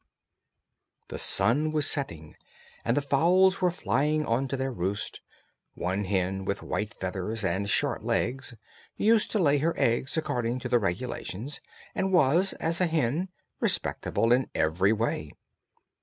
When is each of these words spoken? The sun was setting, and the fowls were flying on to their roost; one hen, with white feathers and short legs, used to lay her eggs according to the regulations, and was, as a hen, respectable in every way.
The 1.09 1.19
sun 1.19 1.69
was 1.71 1.85
setting, 1.85 2.35
and 2.83 2.97
the 2.97 3.03
fowls 3.03 3.61
were 3.61 3.69
flying 3.69 4.25
on 4.25 4.47
to 4.47 4.57
their 4.57 4.71
roost; 4.71 5.21
one 5.75 6.05
hen, 6.05 6.43
with 6.43 6.63
white 6.63 6.91
feathers 6.95 7.45
and 7.45 7.69
short 7.69 8.03
legs, 8.03 8.55
used 8.97 9.29
to 9.29 9.37
lay 9.37 9.59
her 9.59 9.75
eggs 9.77 10.17
according 10.17 10.57
to 10.61 10.69
the 10.69 10.79
regulations, 10.79 11.61
and 11.93 12.11
was, 12.11 12.53
as 12.53 12.81
a 12.81 12.87
hen, 12.87 13.29
respectable 13.59 14.31
in 14.33 14.49
every 14.55 14.91
way. 14.91 15.33